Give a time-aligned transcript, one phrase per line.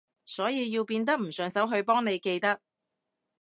[0.25, 2.59] 所以要變得唔順手去幫你記得